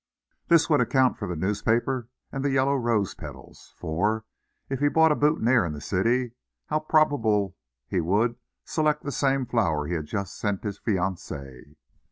[0.47, 4.25] This would account for the newspaper and the yellow rose petals, for,
[4.67, 6.31] if he bought a boutonniere in the city,
[6.65, 8.35] how probable he would
[8.65, 11.75] select the same flower he had just sent his fiancee.